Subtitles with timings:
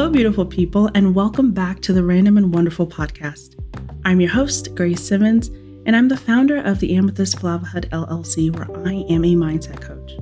[0.00, 3.62] Hello, beautiful people, and welcome back to the Random and Wonderful podcast.
[4.06, 5.48] I'm your host, Grace Simmons,
[5.84, 9.82] and I'm the founder of the Amethyst Palaver Hut LLC, where I am a mindset
[9.82, 10.12] coach.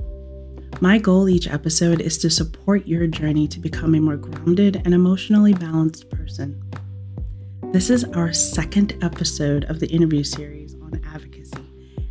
[0.81, 4.93] My goal each episode is to support your journey to become a more grounded and
[4.93, 6.61] emotionally balanced person.
[7.71, 11.63] This is our second episode of the interview series on advocacy,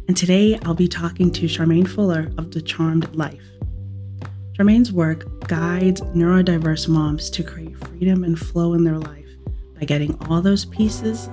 [0.08, 3.44] and today I'll be talking to Charmaine Fuller of The Charmed Life.
[4.54, 9.26] Charmaine's work guides neurodiverse moms to create freedom and flow in their life
[9.78, 11.30] by getting all those pieces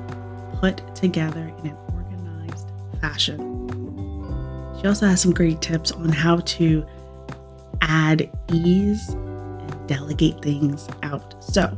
[0.62, 3.38] put together in an organized fashion.
[4.80, 6.86] She also has some great tips on how to
[7.82, 11.44] add ease and delegate things out.
[11.44, 11.78] So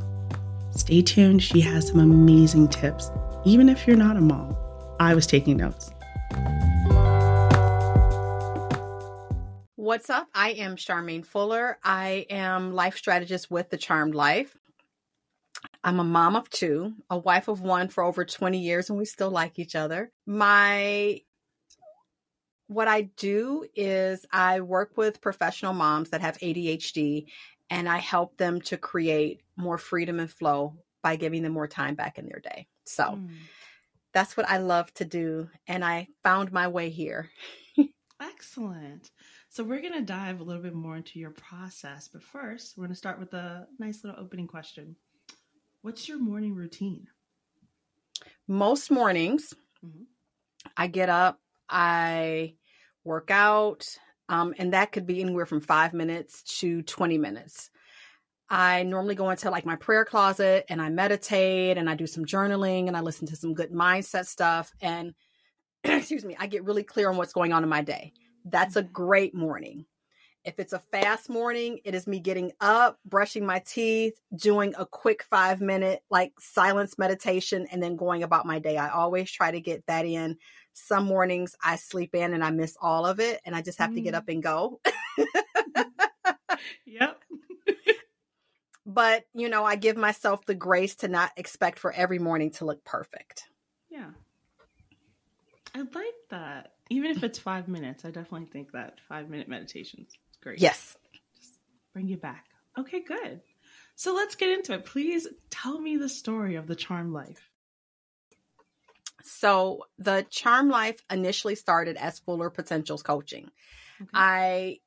[0.71, 1.41] stay tuned.
[1.41, 3.09] She has some amazing tips,
[3.45, 4.55] even if you're not a mom.
[4.99, 5.91] I was taking notes.
[9.87, 10.27] What's up?
[10.35, 11.77] I am Charmaine Fuller.
[11.81, 14.57] I am life strategist with The Charmed Life.
[15.81, 19.05] I'm a mom of two, a wife of one for over 20 years, and we
[19.05, 20.11] still like each other.
[20.25, 21.21] My
[22.67, 27.27] what I do is I work with professional moms that have ADHD
[27.69, 31.95] and I help them to create more freedom and flow by giving them more time
[31.95, 32.67] back in their day.
[32.83, 33.29] So mm.
[34.11, 35.47] that's what I love to do.
[35.65, 37.29] And I found my way here.
[38.21, 39.11] Excellent.
[39.57, 42.83] So we're going to dive a little bit more into your process, but first, we're
[42.83, 44.95] going to start with a nice little opening question.
[45.81, 47.07] What's your morning routine?
[48.47, 50.03] Most mornings, mm-hmm.
[50.77, 52.53] I get up, I
[53.03, 53.83] work out,
[54.29, 57.71] um, and that could be anywhere from five minutes to 20 minutes.
[58.51, 62.25] I normally go into like my prayer closet and I meditate and I do some
[62.25, 64.71] journaling and I listen to some good mindset stuff.
[64.81, 65.15] And
[65.83, 68.13] excuse me, I get really clear on what's going on in my day.
[68.49, 69.85] That's a great morning.
[70.43, 74.85] If it's a fast morning, it is me getting up, brushing my teeth, doing a
[74.85, 78.77] quick five minute like silence meditation, and then going about my day.
[78.77, 80.37] I always try to get that in.
[80.73, 83.91] Some mornings I sleep in and I miss all of it, and I just have
[83.91, 83.95] mm.
[83.95, 84.17] to get mm.
[84.17, 84.79] up and go.
[86.85, 87.19] yep.
[88.85, 92.65] but, you know, I give myself the grace to not expect for every morning to
[92.65, 93.49] look perfect.
[93.89, 94.11] Yeah.
[95.75, 100.05] I like that even if it's five minutes, I definitely think that five minute meditation
[100.07, 100.59] is great.
[100.59, 100.97] Yes.
[101.35, 101.59] Just
[101.93, 102.45] bring you back.
[102.77, 103.41] Okay, good.
[103.95, 104.85] So let's get into it.
[104.85, 107.49] Please tell me the story of the Charmed Life.
[109.23, 113.49] So the Charmed Life initially started as Fuller Potentials Coaching.
[114.01, 114.09] Okay.
[114.13, 114.77] I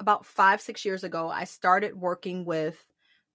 [0.00, 2.84] about five, six years ago, I started working with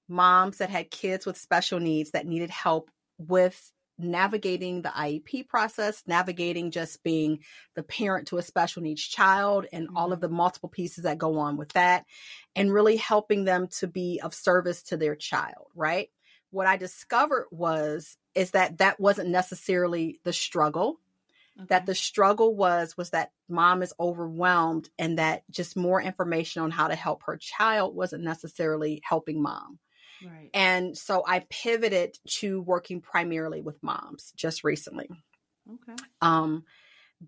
[0.10, 6.04] moms that had kids with special needs that needed help with navigating the IEP process,
[6.06, 7.40] navigating just being
[7.76, 9.98] the parent to a special needs child and mm-hmm.
[9.98, 10.28] all of mm-hmm.
[10.28, 12.06] the multiple pieces that go on with that,
[12.56, 16.10] and really helping them to be of service to their child, right?
[16.52, 21.00] What I discovered was is that that wasn't necessarily the struggle.
[21.58, 21.66] Okay.
[21.70, 26.70] That the struggle was was that mom is overwhelmed and that just more information on
[26.70, 29.80] how to help her child wasn't necessarily helping mom
[30.26, 30.50] Right.
[30.54, 35.10] And so I pivoted to working primarily with moms just recently.
[35.70, 35.96] Okay.
[36.22, 36.64] Um,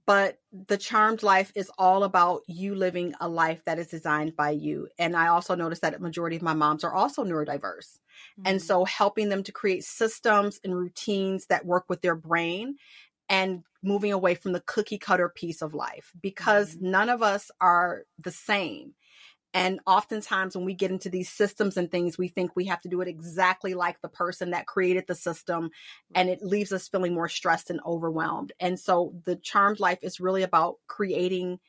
[0.05, 4.51] but the charmed life is all about you living a life that is designed by
[4.51, 8.43] you and i also noticed that a majority of my moms are also neurodiverse mm-hmm.
[8.45, 12.75] and so helping them to create systems and routines that work with their brain
[13.29, 16.91] and moving away from the cookie cutter piece of life because mm-hmm.
[16.91, 18.93] none of us are the same
[19.53, 22.89] and oftentimes, when we get into these systems and things, we think we have to
[22.89, 25.71] do it exactly like the person that created the system,
[26.13, 28.53] and it leaves us feeling more stressed and overwhelmed.
[28.59, 31.59] And so, the charmed life is really about creating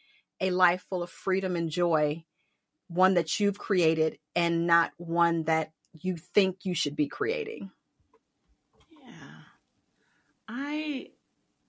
[0.40, 2.24] a life full of freedom and joy,
[2.88, 7.70] one that you've created, and not one that you think you should be creating.
[8.90, 9.42] Yeah,
[10.48, 11.08] I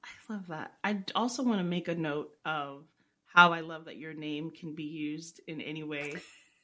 [0.04, 0.74] I love that.
[0.84, 2.84] I also want to make a note of
[3.34, 6.16] how I love that your name can be used in any way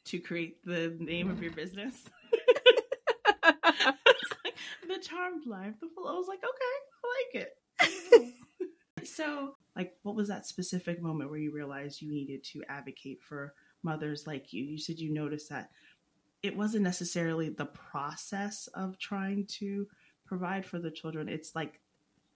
[0.06, 2.04] to create the name of your business.
[4.88, 5.74] the charmed life.
[5.80, 7.48] The full, I was like, okay, I like
[8.16, 9.08] it.
[9.08, 13.54] so, like, what was that specific moment where you realized you needed to advocate for
[13.84, 14.64] mothers like you?
[14.64, 15.70] You said you noticed that
[16.44, 19.88] it wasn't necessarily the process of trying to
[20.26, 21.80] provide for the children, it's like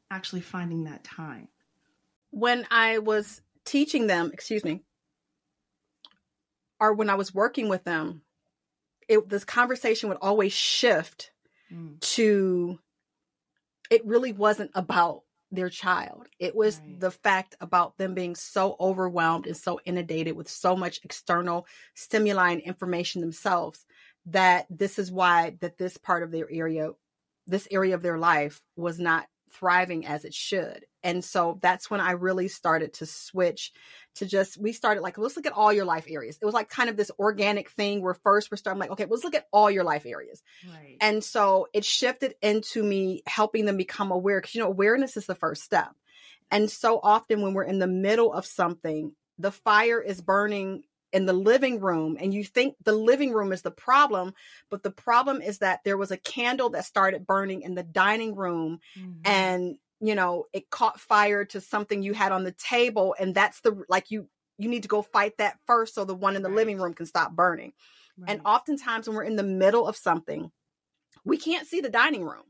[0.09, 1.47] actually finding that time.
[2.31, 4.83] When I was teaching them, excuse me,
[6.79, 8.21] or when I was working with them,
[9.07, 11.31] it this conversation would always shift
[11.71, 11.99] mm.
[11.99, 12.79] to
[13.89, 16.27] it really wasn't about their child.
[16.39, 16.99] It was right.
[16.99, 22.51] the fact about them being so overwhelmed and so inundated with so much external stimuli
[22.51, 23.85] and information themselves
[24.27, 26.91] that this is why that this part of their area
[27.47, 30.86] this area of their life was not thriving as it should.
[31.03, 33.71] And so that's when I really started to switch
[34.15, 36.38] to just, we started like, let's look at all your life areas.
[36.42, 39.24] It was like kind of this organic thing where first we're starting like, okay, let's
[39.24, 40.44] look at all your life areas.
[40.68, 40.98] Right.
[41.01, 45.25] And so it shifted into me helping them become aware because, you know, awareness is
[45.25, 45.92] the first step.
[46.51, 51.25] And so often when we're in the middle of something, the fire is burning in
[51.25, 54.33] the living room and you think the living room is the problem
[54.69, 58.35] but the problem is that there was a candle that started burning in the dining
[58.35, 59.19] room mm-hmm.
[59.25, 63.61] and you know it caught fire to something you had on the table and that's
[63.61, 64.27] the like you
[64.57, 66.57] you need to go fight that first so the one in the right.
[66.57, 67.73] living room can stop burning
[68.17, 68.29] right.
[68.29, 70.51] and oftentimes when we're in the middle of something
[71.23, 72.43] we can't see the dining room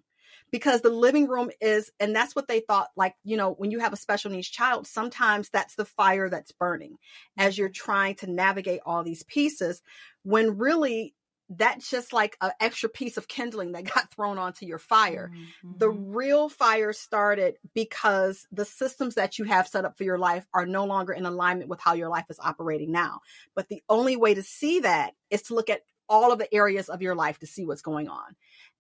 [0.51, 3.80] because the living room is and that's what they thought like you know when you
[3.80, 6.98] have a special needs child sometimes that's the fire that's burning
[7.38, 7.86] as you're mm-hmm.
[7.86, 9.81] trying to navigate all these pieces
[10.24, 11.13] when really
[11.53, 15.31] that's just like an extra piece of kindling that got thrown onto your fire.
[15.33, 15.77] Mm-hmm.
[15.80, 20.45] The real fire started because the systems that you have set up for your life
[20.54, 23.19] are no longer in alignment with how your life is operating now.
[23.54, 26.89] But the only way to see that is to look at all of the areas
[26.89, 28.36] of your life to see what's going on.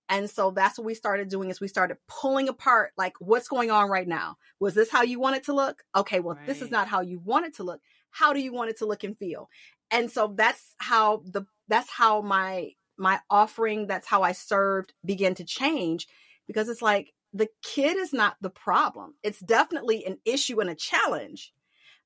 [0.09, 3.71] And so that's what we started doing is we started pulling apart like what's going
[3.71, 4.37] on right now.
[4.59, 5.83] Was this how you want it to look?
[5.95, 6.45] Okay, well right.
[6.45, 7.79] this is not how you want it to look.
[8.09, 9.49] How do you want it to look and feel?
[9.89, 15.33] And so that's how the that's how my my offering, that's how I served began
[15.35, 16.07] to change
[16.45, 19.15] because it's like the kid is not the problem.
[19.23, 21.53] It's definitely an issue and a challenge.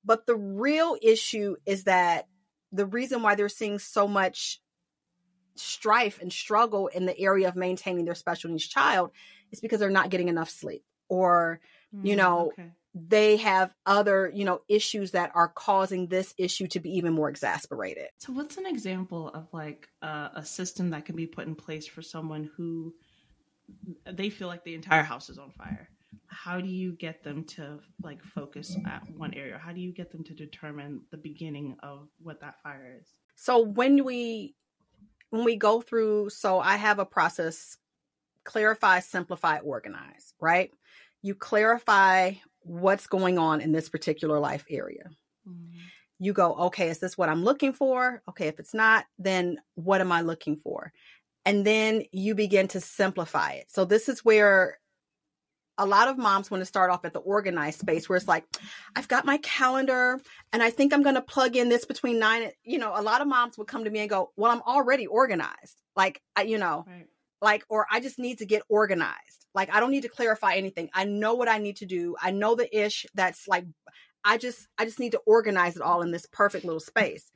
[0.03, 2.27] But the real issue is that
[2.71, 4.61] the reason why they're seeing so much
[5.55, 9.11] strife and struggle in the area of maintaining their special needs child
[9.51, 11.59] is because they're not getting enough sleep or
[11.95, 12.69] mm, you know okay.
[12.93, 17.29] they have other you know issues that are causing this issue to be even more
[17.29, 18.07] exasperated.
[18.19, 21.87] So what's an example of like uh, a system that can be put in place
[21.87, 22.93] for someone who
[24.11, 25.89] they feel like the entire house is on fire?
[26.27, 29.57] How do you get them to like focus at one area?
[29.57, 33.07] How do you get them to determine the beginning of what that fire is?
[33.35, 34.55] So when we
[35.35, 37.77] when we go through, so I have a process
[38.43, 40.71] clarify, simplify, organize, right?
[41.21, 45.09] You clarify what's going on in this particular life area.
[45.47, 45.79] Mm-hmm.
[46.19, 48.21] You go, okay, is this what I'm looking for?
[48.29, 50.93] Okay, if it's not, then what am I looking for?
[51.45, 53.65] And then you begin to simplify it.
[53.69, 54.79] So this is where
[55.77, 58.45] a lot of moms want to start off at the organized space where it's like,
[58.95, 60.21] I've got my calendar
[60.53, 62.43] and I think I'm going to plug in this between nine.
[62.43, 64.61] And, you know, a lot of moms would come to me and go, well, I'm
[64.61, 65.81] already organized.
[65.95, 67.07] Like, I, you know, right.
[67.41, 69.45] like, or I just need to get organized.
[69.53, 70.89] Like, I don't need to clarify anything.
[70.93, 72.15] I know what I need to do.
[72.21, 73.65] I know the ish that's like,
[74.23, 77.31] I just, I just need to organize it all in this perfect little space.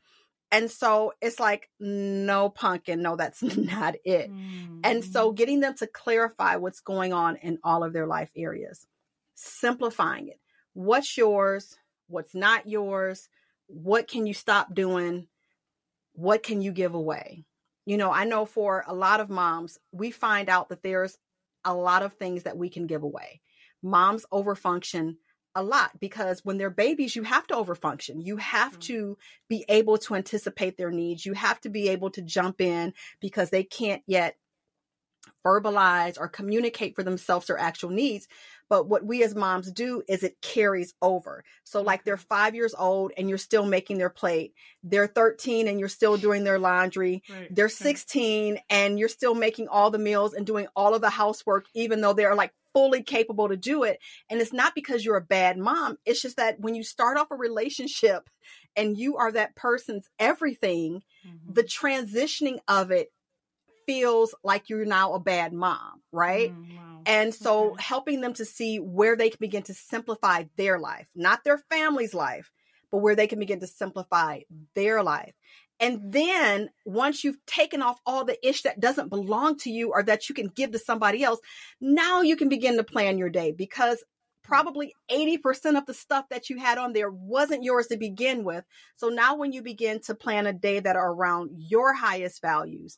[0.52, 4.32] And so it's like, no pumpkin, no, that's not it.
[4.32, 4.80] Mm.
[4.84, 5.36] And so mm.
[5.36, 8.88] getting them to clarify what's going on in all of their life areas,
[9.36, 10.40] simplifying it.
[10.74, 11.78] What's yours?
[12.08, 13.30] What's not yours?
[13.68, 15.28] What can you stop doing?
[16.14, 17.46] What can you give away?
[17.86, 21.18] You know, I know for a lot of moms, we find out that there's
[21.64, 23.42] a lot of things that we can give away.
[23.84, 25.18] Moms overfunction
[25.56, 28.26] a lot because when they're babies, you have to overfunction.
[28.26, 28.80] You have mm-hmm.
[28.82, 29.18] to
[29.48, 31.26] be able to anticipate their needs.
[31.26, 34.36] You have to be able to jump in because they can't yet
[35.46, 38.28] verbalize or communicate for themselves their actual needs.
[38.70, 41.44] But what we as moms do is it carries over.
[41.64, 44.54] So, like they're five years old and you're still making their plate.
[44.84, 47.24] They're 13 and you're still doing their laundry.
[47.30, 51.10] Right, they're 16 and you're still making all the meals and doing all of the
[51.10, 54.00] housework, even though they're like fully capable to do it.
[54.30, 55.98] And it's not because you're a bad mom.
[56.06, 58.30] It's just that when you start off a relationship
[58.76, 61.54] and you are that person's everything, mm-hmm.
[61.54, 63.10] the transitioning of it
[63.86, 66.52] feels like you're now a bad mom, right?
[66.52, 67.02] Mm, wow.
[67.08, 67.84] And so okay.
[67.84, 72.14] helping them to see where they can begin to simplify their life, not their family's
[72.14, 72.52] life,
[72.92, 74.42] but where they can begin to simplify
[74.76, 75.34] their life.
[75.80, 80.04] And then once you've taken off all the ish that doesn't belong to you or
[80.04, 81.40] that you can give to somebody else,
[81.80, 84.04] now you can begin to plan your day because
[84.44, 88.66] probably 80% of the stuff that you had on there wasn't yours to begin with.
[88.98, 92.98] So now when you begin to plan a day that are around your highest values,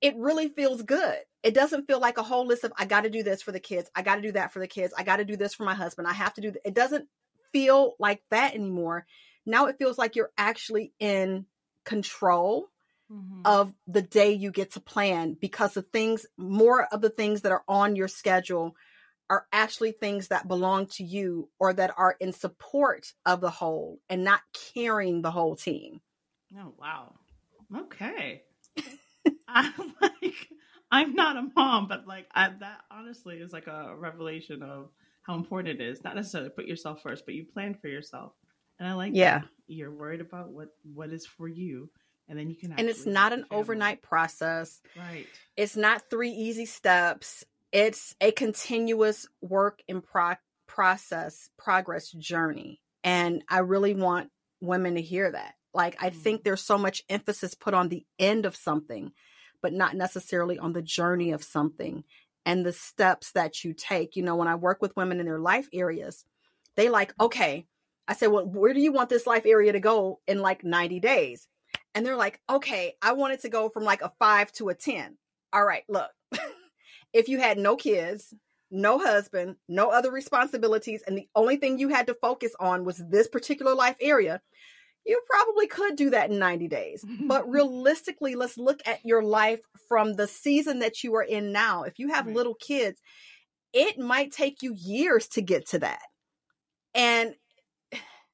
[0.00, 1.18] it really feels good.
[1.44, 3.60] It doesn't feel like a whole list of I got to do this for the
[3.60, 5.64] kids, I got to do that for the kids, I got to do this for
[5.64, 6.62] my husband, I have to do th-.
[6.64, 7.08] it doesn't
[7.52, 9.06] feel like that anymore.
[9.46, 11.46] Now it feels like you're actually in
[11.84, 12.68] control
[13.10, 13.42] mm-hmm.
[13.44, 17.52] of the day you get to plan because the things more of the things that
[17.52, 18.74] are on your schedule
[19.30, 23.98] are actually things that belong to you or that are in support of the whole
[24.08, 24.40] and not
[24.74, 26.00] carrying the whole team.
[26.58, 27.14] Oh wow.
[27.74, 28.42] Okay.
[29.48, 30.48] I'm like,
[30.90, 34.90] I'm not a mom, but like I, that honestly is like a revelation of
[35.22, 36.02] how important it is.
[36.04, 38.32] Not necessarily put yourself first, but you plan for yourself.
[38.82, 39.48] And I like yeah, that.
[39.68, 41.88] you're worried about what what is for you,
[42.28, 42.72] and then you can.
[42.72, 44.80] And it's not an overnight process.
[44.98, 45.24] Right.
[45.56, 47.44] It's not three easy steps.
[47.70, 50.34] It's a continuous work in pro-
[50.66, 55.54] process, progress journey, and I really want women to hear that.
[55.72, 56.18] Like I mm-hmm.
[56.18, 59.12] think there's so much emphasis put on the end of something,
[59.62, 62.02] but not necessarily on the journey of something
[62.44, 64.16] and the steps that you take.
[64.16, 66.24] You know, when I work with women in their life areas,
[66.74, 67.66] they like, okay,
[68.08, 71.00] I said, well, where do you want this life area to go in like 90
[71.00, 71.46] days?
[71.94, 74.74] And they're like, okay, I want it to go from like a five to a
[74.74, 75.16] 10.
[75.52, 76.10] All right, look,
[77.12, 78.34] if you had no kids,
[78.70, 83.02] no husband, no other responsibilities, and the only thing you had to focus on was
[83.10, 84.40] this particular life area,
[85.04, 87.04] you probably could do that in 90 days.
[87.26, 91.82] but realistically, let's look at your life from the season that you are in now.
[91.82, 92.34] If you have right.
[92.34, 93.00] little kids,
[93.72, 96.02] it might take you years to get to that.
[96.94, 97.34] And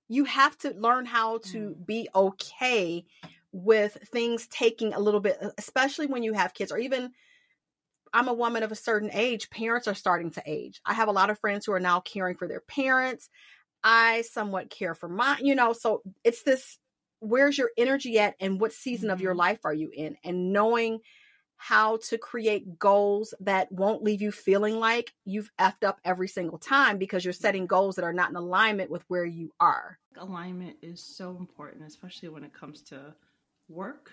[0.08, 1.86] you have to learn how to mm.
[1.86, 3.04] be okay
[3.52, 7.12] with things taking a little bit, especially when you have kids or even
[8.12, 10.80] I'm a woman of a certain age, parents are starting to age.
[10.84, 13.28] I have a lot of friends who are now caring for their parents.
[13.84, 16.78] I somewhat care for my, you know, so it's this
[17.20, 19.40] where's your energy at and what season of your mm-hmm.
[19.40, 20.16] life are you in?
[20.24, 21.00] And knowing
[21.58, 26.56] how to create goals that won't leave you feeling like you've effed up every single
[26.56, 29.98] time because you're setting goals that are not in alignment with where you are.
[30.16, 33.14] Alignment is so important, especially when it comes to
[33.68, 34.12] work,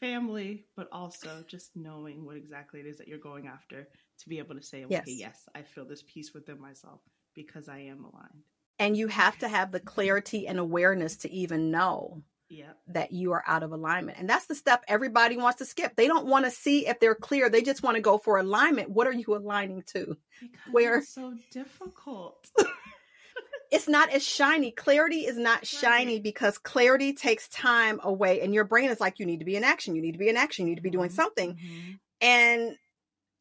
[0.00, 4.38] family, but also just knowing what exactly it is that you're going after to be
[4.38, 7.00] able to say, okay, yes, yes I feel this peace within myself
[7.34, 8.42] because I am aligned.
[8.78, 12.76] And you have to have the clarity and awareness to even know yep.
[12.88, 14.18] that you are out of alignment.
[14.18, 15.96] And that's the step everybody wants to skip.
[15.96, 17.48] They don't want to see if they're clear.
[17.48, 18.90] They just want to go for alignment.
[18.90, 20.16] What are you aligning to?
[20.40, 22.48] Because Where it's so difficult.
[23.70, 24.70] it's not as shiny.
[24.70, 26.22] Clarity is not shiny right.
[26.22, 29.64] because clarity takes time away and your brain is like you need to be in
[29.64, 29.94] action.
[29.94, 30.66] You need to be in action.
[30.66, 31.16] You need to be doing mm-hmm.
[31.16, 31.54] something.
[31.54, 31.92] Mm-hmm.
[32.20, 32.76] And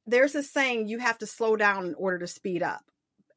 [0.07, 2.81] there's this saying you have to slow down in order to speed up.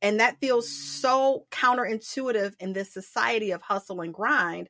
[0.01, 4.69] And that feels so counterintuitive in this society of hustle and grind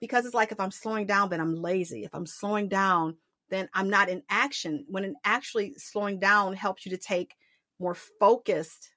[0.00, 2.04] because it's like if I'm slowing down, then I'm lazy.
[2.04, 3.16] If I'm slowing down,
[3.50, 4.84] then I'm not in action.
[4.88, 7.34] When in actually slowing down helps you to take
[7.78, 8.90] more focused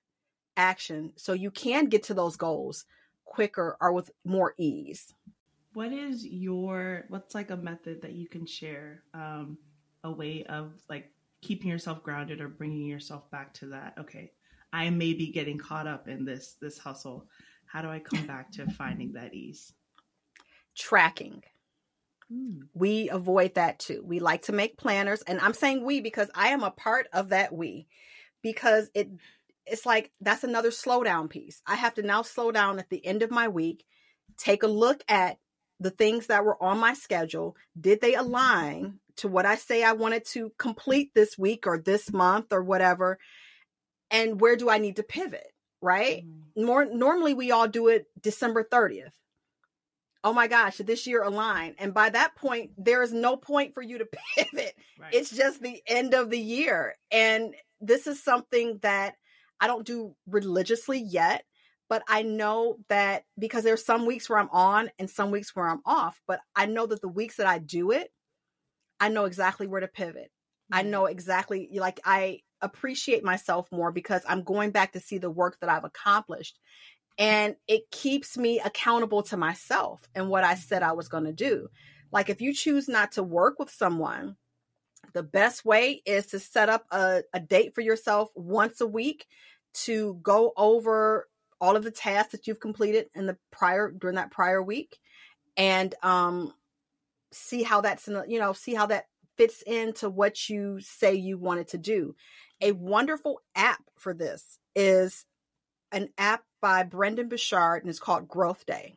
[0.58, 2.86] action so you can get to those goals
[3.26, 5.14] quicker or with more ease.
[5.74, 9.04] What is your, what's like a method that you can share?
[9.14, 9.58] Um,
[10.04, 13.94] a way of like keeping yourself grounded or bringing yourself back to that.
[14.00, 14.32] Okay,
[14.74, 17.28] I may be getting caught up in this this hustle.
[17.66, 19.74] How do I come back to finding that ease?
[20.80, 21.44] Tracking.
[22.32, 22.62] Hmm.
[22.74, 24.04] We avoid that too.
[24.06, 27.30] We like to make planners, and I'm saying we because I am a part of
[27.30, 27.88] that we
[28.42, 29.10] because it
[29.66, 31.62] it's like that's another slowdown piece.
[31.68, 33.86] I have to now slow down at the end of my week,
[34.38, 35.38] take a look at
[35.80, 37.56] the things that were on my schedule.
[37.80, 42.12] Did they align to what I say I wanted to complete this week or this
[42.12, 43.20] month or whatever?
[44.12, 45.52] and where do I need to pivot?
[45.82, 46.26] Right?
[46.26, 46.66] Mm-hmm.
[46.66, 49.12] More normally we all do it December 30th.
[50.24, 51.76] Oh my gosh, this year align.
[51.80, 54.08] And by that point, there is no point for you to
[54.38, 54.76] pivot.
[55.00, 55.14] Right.
[55.14, 56.96] It's just the end of the year.
[57.12, 59.16] And this is something that
[59.62, 61.44] I don't do religiously yet,
[61.90, 65.68] but I know that because there's some weeks where I'm on and some weeks where
[65.68, 68.10] I'm off, but I know that the weeks that I do it,
[69.00, 70.32] I know exactly where to pivot.
[70.72, 70.92] I mm-hmm.
[70.92, 75.58] know exactly like I appreciate myself more because I'm going back to see the work
[75.62, 76.60] that I've accomplished.
[77.20, 81.34] And it keeps me accountable to myself and what I said I was going to
[81.34, 81.68] do.
[82.12, 84.38] Like if you choose not to work with someone,
[85.14, 89.28] the best way is to set up a, a date for yourself once a week
[89.74, 91.28] to go over
[91.62, 94.98] all of the tasks that you've completed in the prior during that prior week
[95.58, 96.54] and um
[97.32, 99.06] see how that's in the, you know see how that
[99.38, 102.16] fits into what you say you wanted to do
[102.62, 105.26] a wonderful app for this is
[105.92, 108.96] an app by Brendon Burchard and it's called Growth Day.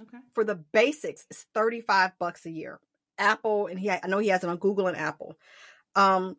[0.00, 0.18] Okay.
[0.32, 2.80] For the basics, it's 35 bucks a year.
[3.18, 5.36] Apple and he I know he has it on Google and Apple.
[5.94, 6.36] Um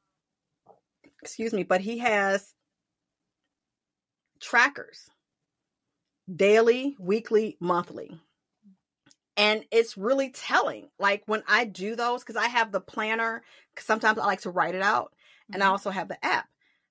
[1.22, 2.54] excuse me, but he has
[4.40, 5.10] trackers
[6.34, 8.20] daily, weekly, monthly.
[9.38, 10.90] And it's really telling.
[11.00, 13.44] Like when I do those, because I have the planner,
[13.74, 15.54] because sometimes I like to write it out, mm-hmm.
[15.54, 15.72] and I mm-hmm.
[15.72, 16.48] also have the app.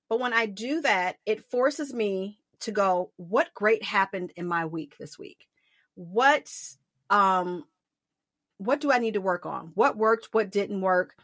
[0.09, 4.65] But when I do that, it forces me to go, what great happened in my
[4.65, 5.47] week this week?
[5.95, 6.51] What
[7.09, 7.65] um
[8.57, 9.71] what do I need to work on?
[9.73, 11.15] What worked, what didn't work?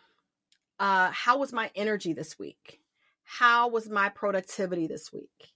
[0.79, 2.79] uh, how was my energy this week?
[3.23, 5.53] How was my productivity this week?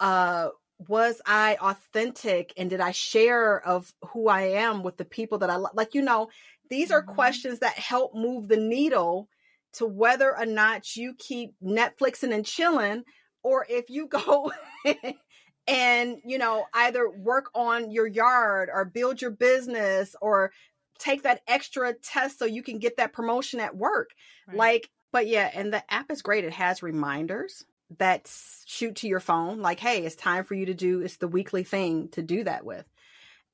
[0.00, 0.48] Uh,
[0.86, 5.50] was I authentic and did I share of who I am with the people that
[5.50, 5.74] I like?
[5.74, 6.28] Like, you know,
[6.70, 7.14] these are mm-hmm.
[7.14, 9.28] questions that help move the needle
[9.74, 13.04] to whether or not you keep Netflixing and chilling
[13.42, 14.52] or if you go
[15.66, 20.52] and, you know, either work on your yard or build your business or
[20.98, 24.10] take that extra test so you can get that promotion at work.
[24.46, 24.56] Right.
[24.56, 26.44] Like, but yeah, and the app is great.
[26.44, 27.64] It has reminders
[27.96, 28.30] that
[28.66, 31.64] shoot to your phone like hey it's time for you to do it's the weekly
[31.64, 32.84] thing to do that with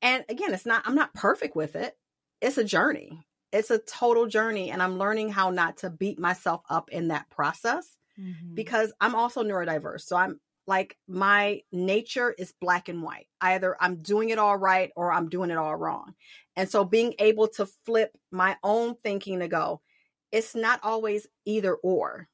[0.02, 1.96] and again it's not i'm not perfect with it
[2.40, 6.62] it's a journey it's a total journey and i'm learning how not to beat myself
[6.68, 8.54] up in that process mm-hmm.
[8.54, 13.96] because i'm also neurodiverse so i'm like my nature is black and white either i'm
[13.96, 16.14] doing it all right or i'm doing it all wrong
[16.56, 19.80] and so being able to flip my own thinking to go
[20.32, 22.28] it's not always either or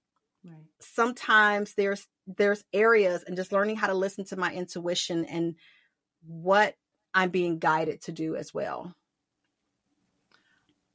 [0.44, 0.54] Right.
[0.80, 5.56] Sometimes there's there's areas and just learning how to listen to my intuition and
[6.26, 6.76] what
[7.12, 8.94] I'm being guided to do as well.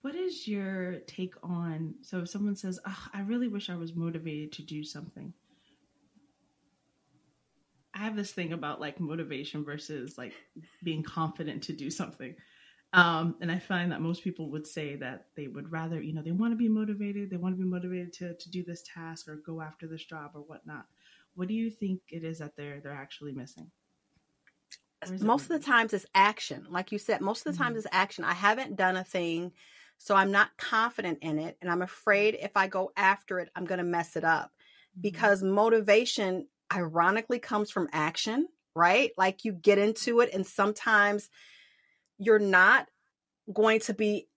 [0.06, 3.96] What is your take on so if someone says, oh, I really wish I was
[3.96, 5.34] motivated to do something.
[7.92, 10.34] I have this thing about like motivation versus like
[10.84, 12.36] being confident to do something.
[12.94, 16.22] Um, and I find that most people would say that they would rather, you know,
[16.22, 19.28] they want to be motivated, they want to be motivated to, to do this task
[19.28, 20.86] or go after this job or whatnot.
[21.34, 23.72] What do you think it is that they're they're actually missing?
[25.20, 26.68] Most of the times it's action.
[26.70, 27.88] Like you said, most of the times mm-hmm.
[27.88, 28.24] it's action.
[28.24, 29.52] I haven't done a thing,
[29.98, 31.58] so I'm not confident in it.
[31.62, 34.52] And I'm afraid if I go after it, I'm going to mess it up.
[34.52, 35.02] Mm-hmm.
[35.02, 39.12] Because motivation, ironically, comes from action, right?
[39.18, 41.30] Like you get into it, and sometimes
[42.18, 42.88] you're not
[43.54, 44.28] going to be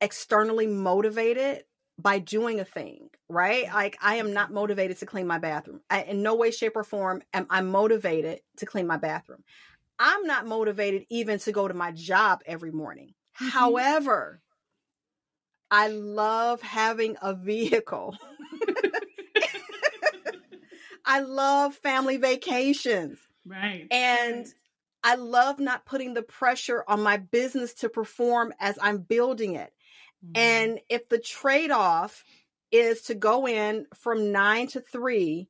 [0.00, 1.64] externally motivated
[1.98, 3.66] by doing a thing, right?
[3.72, 5.80] Like I am not motivated to clean my bathroom.
[5.88, 9.42] I, in no way, shape, or form am I motivated to clean my bathroom.
[9.98, 13.14] I'm not motivated even to go to my job every morning.
[13.40, 13.48] Mm-hmm.
[13.48, 14.42] However,
[15.70, 18.16] I love having a vehicle.
[21.04, 23.18] I love family vacations.
[23.44, 23.86] Right.
[23.90, 24.46] And.
[25.04, 29.72] I love not putting the pressure on my business to perform as I'm building it.
[30.24, 30.32] Mm-hmm.
[30.34, 32.24] And if the trade off
[32.72, 35.48] is to go in from nine to three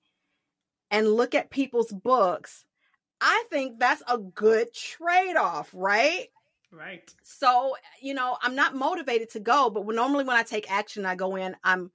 [0.90, 2.66] and look at people's books,
[3.20, 6.29] I think that's a good trade off, right?
[6.72, 7.09] Right.
[7.22, 11.07] So, you know, I'm not motivated to go, but when, normally when I take action,
[11.07, 11.90] I go in, I'm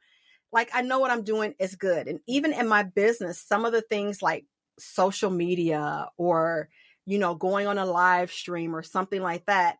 [0.51, 2.07] like, I know what I'm doing is good.
[2.07, 4.45] And even in my business, some of the things like
[4.79, 6.69] social media or
[7.05, 9.77] you know, going on a live stream or something like that,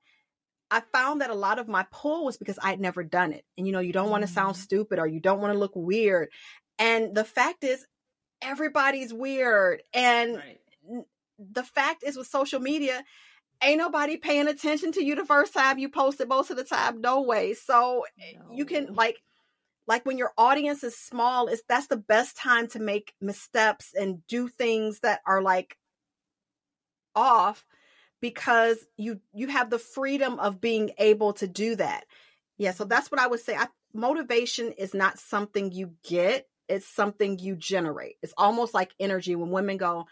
[0.70, 3.46] I found that a lot of my pull was because I'd never done it.
[3.58, 4.64] And, you know, you don't want to sound mm-hmm.
[4.64, 6.30] stupid or you don't want to look weird.
[6.80, 7.86] And the fact is,
[8.42, 9.84] everybody's weird.
[9.94, 11.06] And right.
[11.38, 13.04] the fact is, with social media,
[13.64, 16.64] ain't nobody paying attention to you the first time you post it most of the
[16.64, 18.56] time no way so no.
[18.56, 19.22] you can like
[19.88, 24.26] like when your audience is small is that's the best time to make missteps and
[24.28, 25.78] do things that are like
[27.16, 27.66] off
[28.22, 32.06] because you you have the freedom of being able to do that.
[32.58, 33.56] Yeah, so that's what I would say.
[33.56, 38.18] I, motivation is not something you get, it's something you generate.
[38.22, 40.06] It's almost like energy when women go,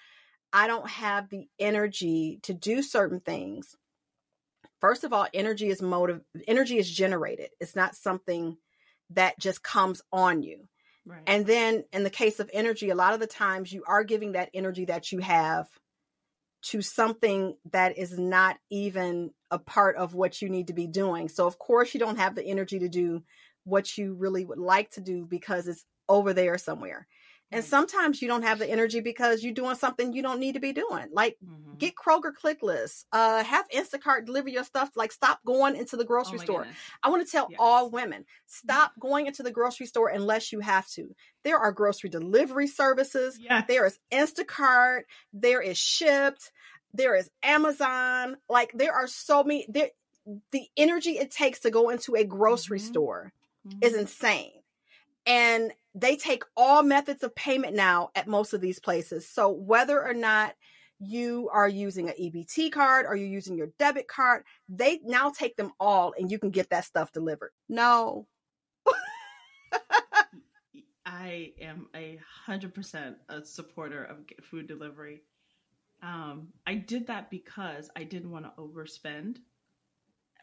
[0.51, 3.75] I don't have the energy to do certain things.
[4.81, 7.49] First of all, energy is motive energy is generated.
[7.59, 8.57] It's not something
[9.11, 10.67] that just comes on you.
[11.05, 11.23] Right.
[11.27, 14.33] And then in the case of energy, a lot of the times you are giving
[14.33, 15.67] that energy that you have
[16.61, 21.29] to something that is not even a part of what you need to be doing.
[21.29, 23.23] So, of course, you don't have the energy to do
[23.63, 27.07] what you really would like to do because it's over there somewhere.
[27.51, 30.59] And sometimes you don't have the energy because you're doing something you don't need to
[30.59, 31.07] be doing.
[31.11, 31.77] Like mm-hmm.
[31.77, 34.91] get Kroger click list, uh, have Instacart deliver your stuff.
[34.95, 36.59] Like stop going into the grocery oh store.
[36.59, 36.77] Goodness.
[37.01, 37.57] I want to tell yes.
[37.59, 41.15] all women, stop going into the grocery store unless you have to.
[41.43, 43.39] There are grocery delivery services.
[43.41, 43.65] Yes.
[43.67, 45.01] There is Instacart.
[45.33, 46.51] There is Shipt.
[46.93, 48.37] There is Amazon.
[48.47, 49.65] Like there are so many.
[49.67, 49.89] There,
[50.51, 52.87] the energy it takes to go into a grocery mm-hmm.
[52.87, 53.33] store
[53.67, 53.79] mm-hmm.
[53.81, 54.51] is insane.
[55.25, 59.27] And they take all methods of payment now at most of these places.
[59.27, 60.53] So whether or not
[60.99, 65.55] you are using an EBT card or you're using your debit card, they now take
[65.55, 67.51] them all and you can get that stuff delivered.
[67.67, 68.27] No.
[71.05, 75.21] I am a hundred percent a supporter of food delivery.
[76.03, 79.37] Um, I did that because I didn't want to overspend.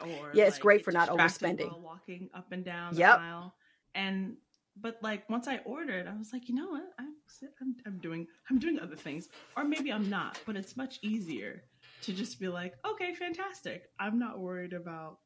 [0.01, 1.81] Or yeah, it's like, great for not overspending.
[1.81, 3.19] Walking up and down the yep.
[3.19, 3.55] aisle,
[3.95, 4.37] and
[4.81, 6.85] but like once I ordered, I was like, you know what?
[6.99, 7.15] I'm,
[7.61, 10.39] I'm I'm doing I'm doing other things, or maybe I'm not.
[10.47, 11.63] But it's much easier
[12.03, 13.91] to just be like, okay, fantastic.
[13.99, 15.19] I'm not worried about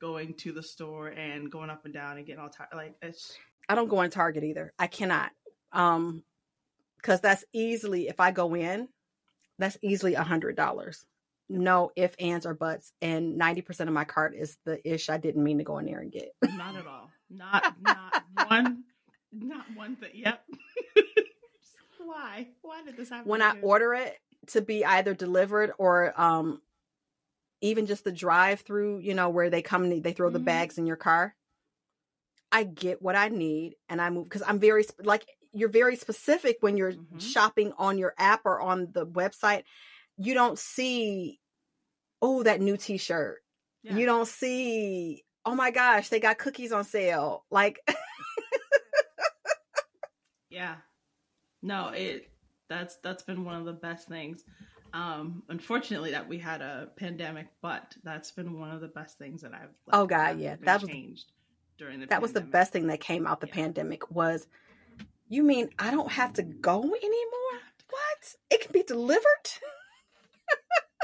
[0.00, 2.70] going to the store and going up and down and getting all tired.
[2.74, 3.36] Like it's.
[3.68, 4.72] I don't go in Target either.
[4.78, 5.30] I cannot.
[5.72, 6.22] Um,
[6.96, 8.88] because that's easily if I go in,
[9.58, 11.06] that's easily a hundred dollars.
[11.48, 12.92] No if, ands, or buts.
[13.00, 15.86] And ninety percent of my cart is the ish I didn't mean to go in
[15.86, 16.34] there and get.
[16.42, 17.10] Not at all.
[17.30, 18.84] Not not one
[19.32, 20.10] not one thing.
[20.14, 20.44] Yep.
[22.04, 22.48] Why?
[22.62, 23.28] Why did this happen?
[23.28, 24.16] When I order it
[24.48, 26.60] to be either delivered or um
[27.60, 30.34] even just the drive through, you know, where they come and they throw mm-hmm.
[30.34, 31.34] the bags in your car.
[32.50, 36.58] I get what I need and I move because I'm very like you're very specific
[36.60, 37.18] when you're mm-hmm.
[37.18, 39.64] shopping on your app or on the website.
[40.16, 41.40] You don't see,
[42.20, 43.38] oh, that new T-shirt.
[43.82, 43.96] Yeah.
[43.96, 47.44] You don't see, oh my gosh, they got cookies on sale.
[47.50, 47.80] Like,
[50.58, 50.74] yeah,
[51.62, 52.30] no, it
[52.68, 54.42] that's that's been one of the best things.
[54.92, 59.42] Um, unfortunately, that we had a pandemic, but that's been one of the best things
[59.42, 59.70] that I've.
[59.86, 61.30] Like, oh God, yeah, that was changed
[61.78, 62.06] during the.
[62.06, 62.22] That pandemic.
[62.22, 63.54] was the best thing that came out the yeah.
[63.54, 64.48] pandemic was
[65.28, 67.60] you mean I don't have to go anymore?
[67.88, 68.34] What?
[68.50, 69.22] It can be delivered?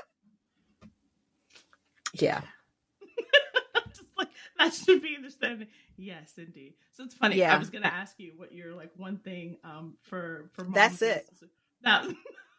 [2.14, 2.40] yeah.
[4.58, 5.68] that should be understanding.
[5.96, 6.74] Yes, indeed.
[6.92, 7.36] So it's funny.
[7.36, 7.54] Yeah.
[7.54, 11.26] I was gonna ask you what your like one thing um for for That's it.
[11.82, 12.06] That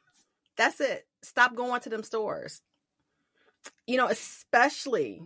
[0.58, 1.06] That's it.
[1.22, 2.62] Stop going to them stores.
[3.88, 5.22] You know, especially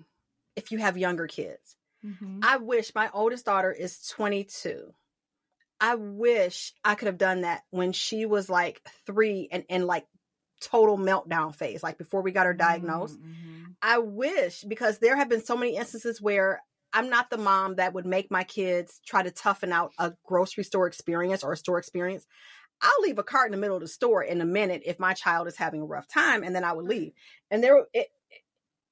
[0.55, 1.75] if you have younger kids.
[2.05, 2.39] Mm-hmm.
[2.43, 4.93] I wish my oldest daughter is 22
[5.81, 10.05] I wish I could have done that when she was like three and in like
[10.61, 13.19] total meltdown phase, like before we got her diagnosed.
[13.19, 13.68] Mm-hmm.
[13.81, 16.61] I wish because there have been so many instances where
[16.91, 20.63] I'm not the mom that would make my kids try to toughen out a grocery
[20.63, 22.25] store experience or a store experience.
[22.81, 25.13] I'll leave a cart in the middle of the store in a minute if my
[25.13, 27.11] child is having a rough time, and then I would leave.
[27.51, 28.07] And there, it,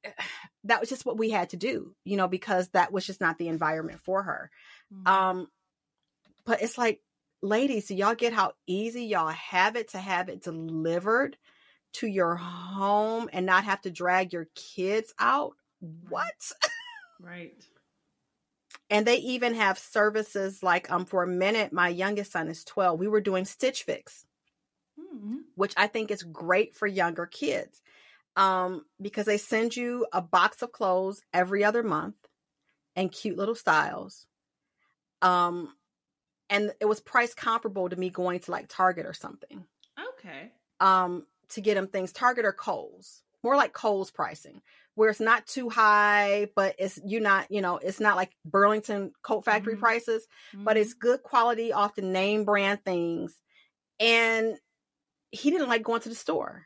[0.03, 0.13] it,
[0.65, 3.37] that was just what we had to do, you know, because that was just not
[3.37, 4.51] the environment for her.
[4.93, 5.07] Mm-hmm.
[5.07, 5.47] Um,
[6.45, 7.01] but it's like,
[7.41, 11.37] ladies, do y'all get how easy y'all have it to have it delivered
[11.97, 15.53] to your home and not have to drag your kids out?
[16.09, 16.51] What?
[17.19, 17.65] Right.
[18.91, 22.99] and they even have services like um for a minute my youngest son is 12
[22.99, 24.23] we were doing stitch fix
[24.99, 25.37] mm-hmm.
[25.55, 27.81] which i think is great for younger kids
[28.35, 32.13] um because they send you a box of clothes every other month
[32.95, 34.27] and cute little styles
[35.23, 35.73] um
[36.49, 39.65] and it was price comparable to me going to like Target or something.
[40.13, 40.51] Okay.
[40.79, 44.61] Um, to get them things Target or Kohl's, more like Kohl's pricing,
[44.95, 49.11] where it's not too high, but it's you not you know it's not like Burlington
[49.21, 49.81] Coat Factory mm-hmm.
[49.81, 50.63] prices, mm-hmm.
[50.63, 53.37] but it's good quality, often name brand things,
[53.99, 54.57] and
[55.31, 56.65] he didn't like going to the store.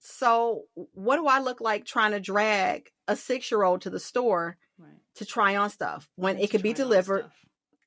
[0.00, 4.00] So what do I look like trying to drag a six year old to the
[4.00, 4.90] store right.
[5.16, 7.30] to try on stuff when it could be delivered?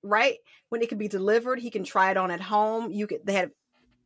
[0.05, 0.37] right?
[0.69, 2.91] When it could be delivered, he can try it on at home.
[2.91, 3.51] You could they had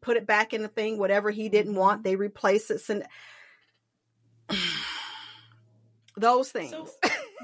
[0.01, 2.09] put it back in the thing, whatever he didn't want, mm-hmm.
[2.09, 2.81] they replace it.
[2.89, 3.03] And
[6.17, 6.71] those things.
[6.71, 6.87] So,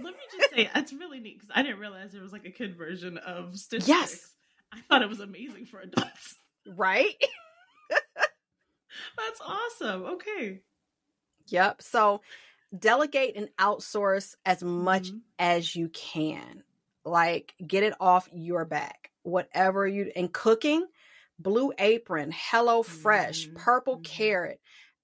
[0.04, 2.52] let me just say, that's really neat because I didn't realize there was like a
[2.52, 4.32] kid version of Stitch Yes, Fix.
[4.72, 6.36] I thought it was amazing for adults.
[6.68, 7.14] Right.
[7.92, 10.04] that's awesome.
[10.04, 10.62] Okay.
[11.46, 11.84] Yep.
[11.84, 12.22] So
[12.76, 15.18] delegate and outsource as much mm-hmm.
[15.38, 16.64] as you can
[17.06, 20.86] like get it off your back whatever you and cooking
[21.40, 23.58] blue apron hello fresh mm-hmm.
[23.58, 24.04] purple mm-hmm.
[24.04, 24.60] carrot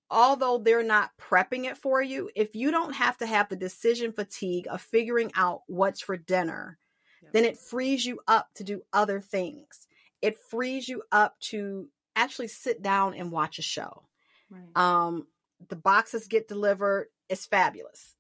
[0.10, 4.12] although they're not prepping it for you if you don't have to have the decision
[4.12, 6.78] fatigue of figuring out what's for dinner
[7.22, 7.34] yep.
[7.34, 9.88] then it frees you up to do other things
[10.22, 14.04] it frees you up to actually sit down and watch a show
[14.50, 14.76] right.
[14.76, 15.28] um
[15.70, 18.16] the boxes get delivered it's fabulous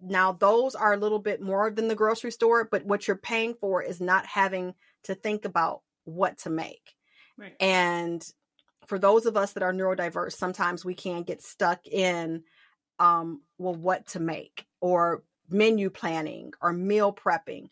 [0.00, 3.54] now, those are a little bit more than the grocery store, but what you're paying
[3.54, 6.94] for is not having to think about what to make.
[7.40, 7.56] Right.
[7.58, 8.24] And
[8.86, 12.44] for those of us that are neurodiverse, sometimes we can get stuck in,
[12.98, 17.70] um, well, what to make or menu planning or meal prepping.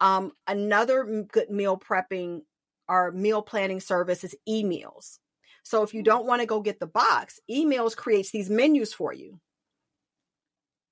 [0.00, 2.42] Um, another good meal prepping
[2.88, 5.18] or meal planning service is eMeals.
[5.62, 9.12] So if you don't want to go get the box, eMeals creates these menus for
[9.12, 9.38] you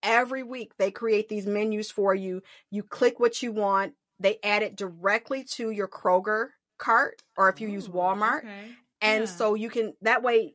[0.03, 2.43] every week they create these menus for you.
[2.71, 3.95] You click what you want.
[4.21, 8.41] They add it directly to your Kroger cart or if you Ooh, use oh, Walmart.
[8.41, 8.69] Okay.
[9.01, 9.31] And yeah.
[9.31, 10.55] so you can that way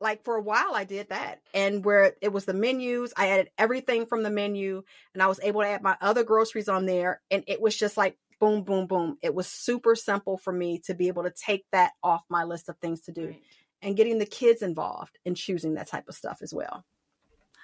[0.00, 1.40] like for a while I did that.
[1.54, 4.82] And where it was the menus, I added everything from the menu
[5.14, 7.96] and I was able to add my other groceries on there and it was just
[7.96, 9.16] like boom, boom, boom.
[9.22, 12.68] It was super simple for me to be able to take that off my list
[12.68, 13.42] of things to do Right.
[13.80, 16.84] and getting the kids involved in choosing that type of stuff as well.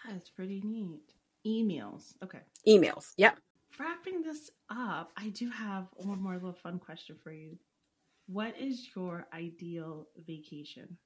[0.08, 1.12] That's pretty neat.
[1.44, 2.14] eMeals.
[2.22, 2.38] Okay.
[2.66, 3.12] eMeals.
[3.16, 3.38] Yep.
[3.78, 7.58] Wrapping this up, I do have one more little fun question for you.
[8.30, 10.98] What is your ideal vacation?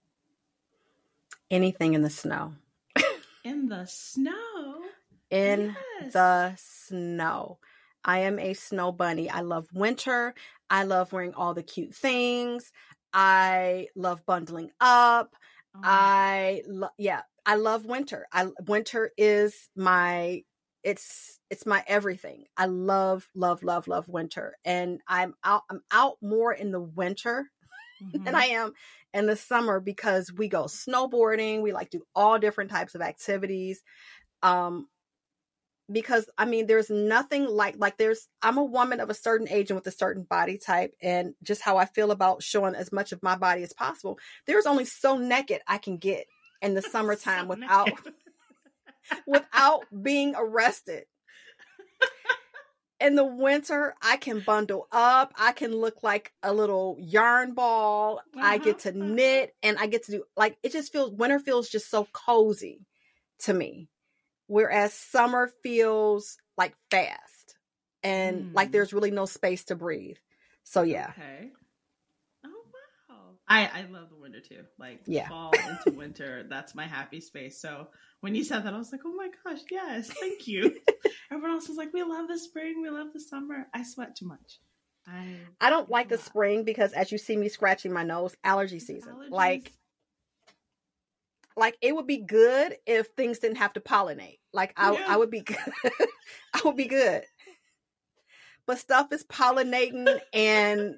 [1.50, 2.54] Anything in the snow.
[3.44, 4.80] In the snow?
[5.30, 6.12] In Yes.
[6.12, 7.58] the snow.
[8.04, 9.30] I am a snow bunny.
[9.30, 10.34] I love winter.
[10.68, 12.72] I love wearing all the cute things.
[13.12, 15.34] I love bundling up.
[15.74, 18.26] Oh, I lo- yeah, I love winter.
[18.32, 20.42] I winter is my
[20.82, 22.44] it's it's my everything.
[22.56, 24.56] I love love love love winter.
[24.64, 27.50] And I'm out I'm out more in the winter
[28.00, 28.34] than mhm.
[28.34, 28.72] I am
[29.14, 33.82] in the summer because we go snowboarding, we like do all different types of activities.
[34.42, 34.88] Um
[35.90, 39.70] because I mean there's nothing like like there's I'm a woman of a certain age
[39.70, 43.12] and with a certain body type and just how I feel about showing as much
[43.12, 44.18] of my body as possible.
[44.46, 46.26] There's only so naked I can get
[46.62, 47.90] in the summertime So without.
[49.26, 51.04] Without being arrested.
[53.00, 55.34] In the winter, I can bundle up.
[55.36, 58.20] I can look like a little yarn ball.
[58.40, 58.98] I get to Uh-huh.
[58.98, 62.86] knit and I get to do like it just feels winter feels just so cozy
[63.40, 63.88] to me.
[64.46, 67.56] Whereas summer feels like fast
[68.04, 68.72] and like Mm.
[68.72, 70.18] there's really no space to breathe.
[70.62, 71.10] So yeah.
[71.18, 71.50] Okay.
[73.52, 74.62] I I love the winter too.
[74.78, 75.28] Like Yeah.
[75.28, 77.60] fall into winter, that's my happy space.
[77.60, 77.88] So
[78.20, 80.74] when you said that, I was like, oh my gosh, yes, thank you.
[81.30, 83.66] Everyone else was like, we love the spring, we love the summer.
[83.74, 84.60] I sweat too much.
[85.06, 88.78] I I don't like the spring because as you see me scratching my nose, allergy
[88.80, 89.14] season.
[89.30, 89.72] Like
[91.56, 94.38] like it would be good if things didn't have to pollinate.
[94.54, 95.04] Like I, Yeah.
[95.06, 95.58] I would be good.
[96.54, 97.24] I would be good.
[98.64, 100.94] But stuff is pollinating and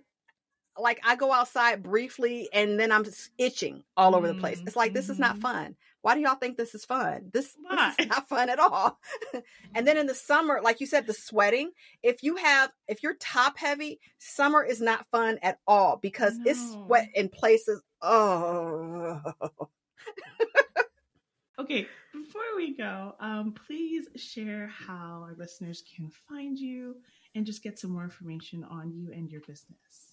[0.79, 4.61] like I go outside briefly and then I'm just itching all over the place.
[4.67, 5.41] It's like this is not Mhm.
[5.43, 5.77] fun.
[6.03, 7.31] Why do y'all think this is fun?
[7.33, 8.99] This, this is not fun at all.
[9.75, 11.71] and then in the summer, like you said, the sweating.
[12.03, 16.73] If you have, if you're top heavy, summer is not fun at all because it's
[16.75, 16.85] No.
[16.87, 17.81] sweat in places.
[18.03, 19.21] Oh,
[21.57, 26.97] Okay, before we go, um, please share how our listeners can find you
[27.37, 30.04] and just get some more information on you and your business.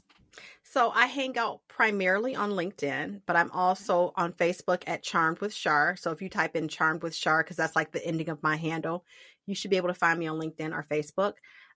[0.72, 5.54] So I hang out primarily on LinkedIn, but I'm also on Facebook at Charmed with
[5.54, 5.98] Shar.
[5.98, 8.56] So if you type in Charmed with Shar, because that's like the ending of my
[8.56, 9.04] handle,
[9.46, 11.34] you should be able to find me on LinkedIn or Facebook.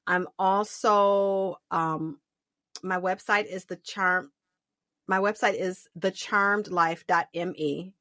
[0.08, 2.22] I'm also um
[2.84, 4.32] my website is the charm
[5.10, 7.94] my website is thecharmedlife.me.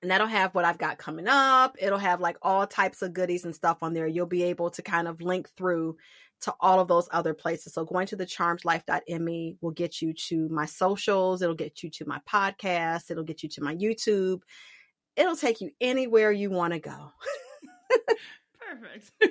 [0.00, 1.76] And that'll have what I've got coming up.
[1.78, 4.06] It'll have like all types of goodies and stuff on there.
[4.06, 5.98] You'll be able to kind of link through
[6.42, 7.74] to all of those other places.
[7.74, 12.06] So going to the charmedlife.me will get you to my socials, it'll get you to
[12.06, 14.42] my podcast, it'll get you to my YouTube.
[15.16, 17.12] It'll take you anywhere you want to go.
[18.60, 19.10] Perfect.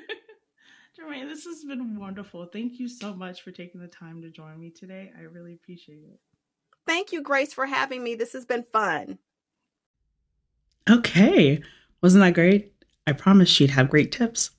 [0.99, 2.45] Charmaine, this has been wonderful.
[2.45, 5.11] Thank you so much for taking the time to join me today.
[5.17, 6.19] I really appreciate it.
[6.87, 8.15] Thank you, Grace, for having me.
[8.15, 9.19] This has been fun.
[10.89, 11.61] Okay.
[12.01, 12.73] Wasn't that great?
[13.05, 14.51] I promised she'd have great tips.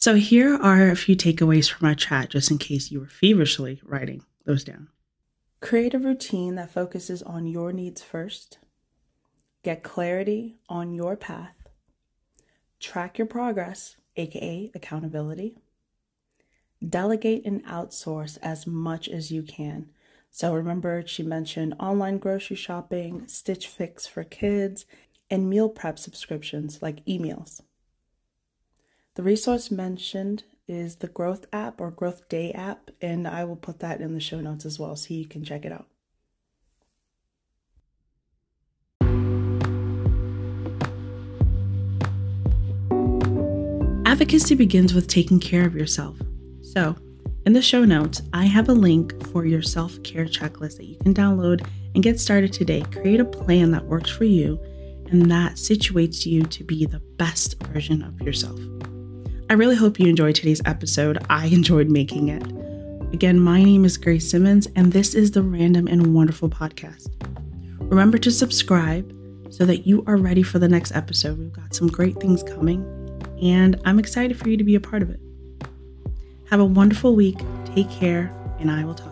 [0.00, 3.82] So here are a few takeaways from our chat just in case you were feverishly
[3.84, 4.88] writing those down.
[5.60, 8.58] Create a routine that focuses on your needs first.
[9.62, 11.68] Get clarity on your path.
[12.78, 15.58] Track your progress, aka accountability.
[16.82, 19.90] Delegate and outsource as much as you can.
[20.30, 24.86] So remember, she mentioned online grocery shopping, Stitch Fix for kids,
[25.28, 27.60] and meal prep subscriptions like eMeals.
[29.16, 33.80] The resource mentioned is the Growth app or Growth Day app, and I will put
[33.80, 35.86] that in the show notes as well so you can check it out.
[44.06, 46.16] Advocacy begins with taking care of yourself.
[46.62, 46.94] So,
[47.46, 50.96] in the show notes, I have a link for your self care checklist that you
[50.98, 52.82] can download and get started today.
[52.92, 54.60] Create a plan that works for you
[55.10, 58.60] and that situates you to be the best version of yourself.
[59.50, 61.18] I really hope you enjoyed today's episode.
[61.28, 62.40] I enjoyed making it.
[63.12, 67.08] Again, my name is Grace Simmons, and this is the Random and Wonderful podcast.
[67.80, 69.12] Remember to subscribe
[69.50, 71.36] so that you are ready for the next episode.
[71.36, 72.84] We've got some great things coming,
[73.42, 75.18] and I'm excited for you to be a part of it.
[76.48, 77.40] Have a wonderful week.
[77.74, 79.09] Take care, and I will talk